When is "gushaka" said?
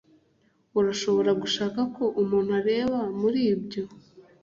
1.41-1.79